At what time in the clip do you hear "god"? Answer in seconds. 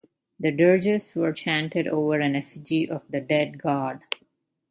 3.61-3.99